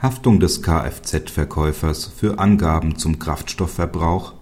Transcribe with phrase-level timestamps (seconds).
[0.00, 4.34] Haftung des Kfz-Verkäufers für Angaben zum Kraftstoffverbrauch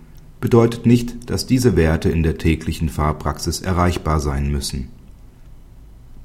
[0.42, 4.90] bedeutet nicht, dass diese Werte in der täglichen Fahrpraxis erreichbar sein müssen.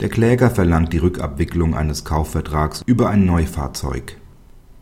[0.01, 4.17] Der Kläger verlangt die Rückabwicklung eines Kaufvertrags über ein Neufahrzeug.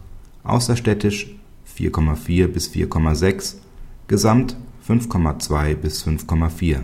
[0.45, 1.35] außerstädtisch
[1.77, 3.57] 4,4 bis 4,6,
[4.09, 4.57] Gesamt
[4.88, 6.79] 5,2 bis 5,4.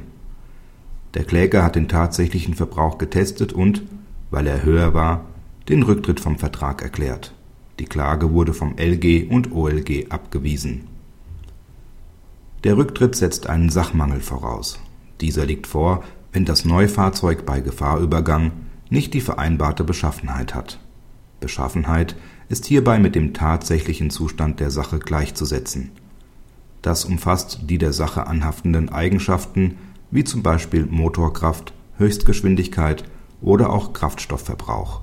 [1.15, 3.85] Der Kläger hat den tatsächlichen Verbrauch getestet und,
[4.31, 5.25] weil er höher war
[5.69, 7.35] den Rücktritt vom Vertrag erklärt.
[7.79, 10.89] Die Klage wurde vom LG und OLG abgewiesen.
[12.65, 14.79] Der Rücktritt setzt einen Sachmangel voraus.
[15.21, 18.53] Dieser liegt vor, wenn das Neufahrzeug bei Gefahrübergang
[18.91, 20.79] nicht die vereinbarte Beschaffenheit hat.
[21.41, 22.17] Beschaffenheit
[22.51, 25.91] ist hierbei mit dem tatsächlichen Zustand der Sache gleichzusetzen.
[26.83, 29.79] Das umfasst die der Sache anhaftenden Eigenschaften
[30.11, 33.05] wie zum Beispiel Motorkraft, Höchstgeschwindigkeit
[33.41, 35.03] oder auch Kraftstoffverbrauch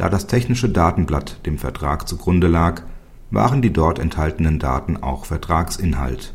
[0.00, 2.84] da das technische Datenblatt dem Vertrag zugrunde lag,
[3.30, 6.32] waren die dort enthaltenen Daten auch Vertragsinhalt.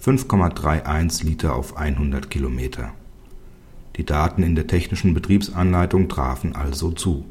[0.00, 2.92] 5,31 Liter auf 100 Kilometer
[3.96, 7.24] die Daten in der technischen Betriebsanleitung trafen also zu.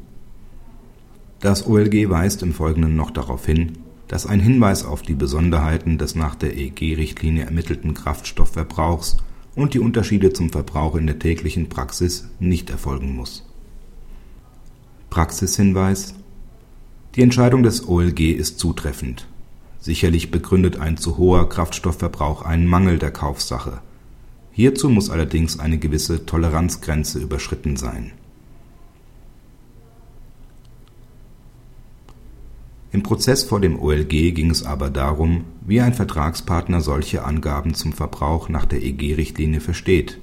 [1.40, 6.14] Das OLG weist im Folgenden noch darauf hin, dass ein Hinweis auf die Besonderheiten des
[6.14, 9.18] nach der EG-Richtlinie ermittelten Kraftstoffverbrauchs
[9.54, 13.46] und die Unterschiede zum Verbrauch in der täglichen Praxis nicht erfolgen muss.
[15.10, 16.14] Praxishinweis
[17.14, 19.26] Die Entscheidung des OLG ist zutreffend.
[19.80, 23.82] Sicherlich begründet ein zu hoher Kraftstoffverbrauch einen Mangel der Kaufsache
[24.56, 28.12] Hierzu muss allerdings eine gewisse Toleranzgrenze überschritten sein.
[32.92, 37.92] Im Prozess vor dem OLG ging es aber darum, wie ein Vertragspartner solche Angaben zum
[37.92, 40.20] Verbrauch nach der EG-Richtlinie versteht.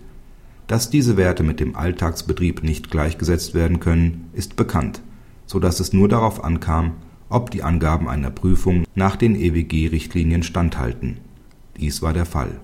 [0.67, 5.01] Dass diese Werte mit dem Alltagsbetrieb nicht gleichgesetzt werden können, ist bekannt,
[5.45, 6.93] so dass es nur darauf ankam,
[7.27, 11.17] ob die Angaben einer Prüfung nach den EWG-Richtlinien standhalten.
[11.75, 12.61] Dies war der Fall